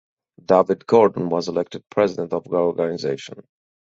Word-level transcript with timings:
David 0.43 0.87
Gordon 0.87 1.29
was 1.29 1.47
elected 1.47 1.87
president 1.91 2.33
of 2.33 2.45
the 2.45 2.55
organisation. 2.55 3.43